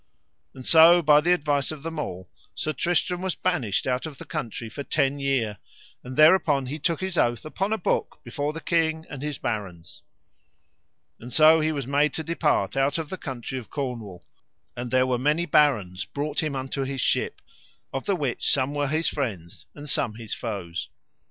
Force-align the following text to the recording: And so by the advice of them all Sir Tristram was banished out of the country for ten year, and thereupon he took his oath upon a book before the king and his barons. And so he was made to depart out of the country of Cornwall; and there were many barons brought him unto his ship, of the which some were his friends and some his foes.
And 0.55 0.65
so 0.65 1.03
by 1.03 1.21
the 1.21 1.31
advice 1.31 1.69
of 1.69 1.83
them 1.83 1.99
all 1.99 2.27
Sir 2.55 2.73
Tristram 2.73 3.21
was 3.21 3.35
banished 3.35 3.85
out 3.85 4.07
of 4.07 4.17
the 4.17 4.25
country 4.25 4.67
for 4.67 4.81
ten 4.81 5.19
year, 5.19 5.59
and 6.03 6.17
thereupon 6.17 6.65
he 6.65 6.79
took 6.79 7.01
his 7.01 7.19
oath 7.19 7.45
upon 7.45 7.71
a 7.71 7.77
book 7.77 8.19
before 8.23 8.51
the 8.51 8.61
king 8.61 9.05
and 9.11 9.21
his 9.21 9.37
barons. 9.37 10.01
And 11.19 11.31
so 11.31 11.59
he 11.59 11.71
was 11.71 11.85
made 11.85 12.15
to 12.15 12.23
depart 12.23 12.75
out 12.75 12.97
of 12.97 13.09
the 13.09 13.15
country 13.19 13.59
of 13.59 13.69
Cornwall; 13.69 14.25
and 14.75 14.89
there 14.89 15.05
were 15.05 15.19
many 15.19 15.45
barons 15.45 16.03
brought 16.03 16.41
him 16.41 16.55
unto 16.55 16.81
his 16.83 16.99
ship, 16.99 17.39
of 17.93 18.07
the 18.07 18.15
which 18.15 18.49
some 18.51 18.73
were 18.73 18.87
his 18.87 19.07
friends 19.07 19.67
and 19.75 19.87
some 19.87 20.15
his 20.15 20.33
foes. 20.33 20.89